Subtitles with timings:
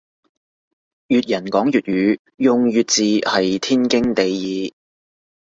[1.09, 4.73] 粵人講粵語用粵字係天經地義